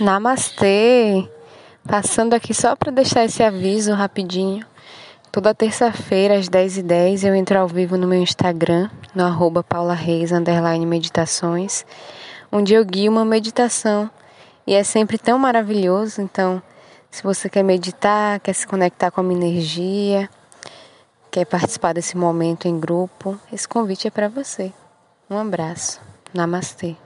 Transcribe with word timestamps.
Namastê! 0.00 1.28
Passando 1.86 2.32
aqui 2.34 2.54
só 2.54 2.74
para 2.74 2.90
deixar 2.90 3.24
esse 3.24 3.42
aviso 3.42 3.92
rapidinho. 3.92 4.64
Toda 5.30 5.54
terça-feira, 5.54 6.38
às 6.38 6.48
10h10, 6.48 7.24
eu 7.26 7.34
entro 7.34 7.58
ao 7.58 7.68
vivo 7.68 7.96
no 7.96 8.06
meu 8.06 8.20
Instagram, 8.20 8.88
no 9.14 9.24
arroba 9.24 9.64
meditações, 10.86 11.84
onde 12.50 12.74
eu 12.74 12.84
guio 12.84 13.12
uma 13.12 13.24
meditação. 13.24 14.10
E 14.66 14.74
é 14.74 14.82
sempre 14.82 15.18
tão 15.18 15.38
maravilhoso, 15.38 16.22
então, 16.22 16.62
se 17.10 17.22
você 17.22 17.48
quer 17.48 17.62
meditar, 17.62 18.40
quer 18.40 18.54
se 18.54 18.66
conectar 18.66 19.10
com 19.10 19.20
a 19.20 19.24
minha 19.24 19.40
energia, 19.40 20.28
quer 21.30 21.44
participar 21.44 21.92
desse 21.92 22.16
momento 22.16 22.66
em 22.66 22.78
grupo, 22.78 23.38
esse 23.52 23.68
convite 23.68 24.06
é 24.06 24.10
para 24.10 24.28
você. 24.28 24.72
Um 25.28 25.38
abraço. 25.38 26.00
Namastê. 26.32 26.96